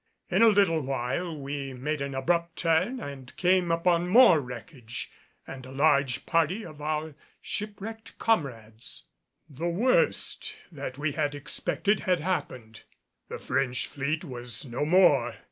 [0.31, 5.11] In a little while we made an abrupt turn and came upon more wreckage
[5.45, 9.03] and a large party of our shipwrecked comrades.
[9.47, 12.81] The worst that we had expected had happened.
[13.29, 15.35] The French fleet was no more!